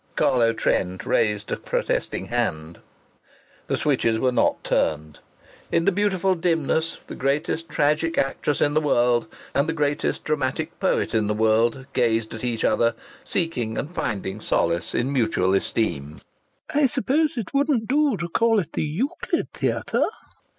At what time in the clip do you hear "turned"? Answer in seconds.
4.63-5.19